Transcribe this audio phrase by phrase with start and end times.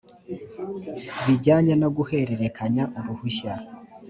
[1.25, 3.53] bijyanye no guhererekanya uruhushya